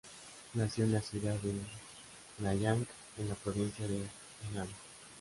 [0.55, 1.53] Nació en la ciudad de
[2.39, 2.87] Nanyang,
[3.19, 4.01] en la provincia de
[4.49, 4.67] Henan.